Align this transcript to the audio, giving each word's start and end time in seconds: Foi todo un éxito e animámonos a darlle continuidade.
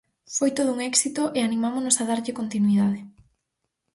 Foi 0.35 0.49
todo 0.57 0.69
un 0.75 0.79
éxito 0.91 1.23
e 1.37 1.39
animámonos 1.41 1.95
a 2.01 2.07
darlle 2.09 2.37
continuidade. 2.39 2.99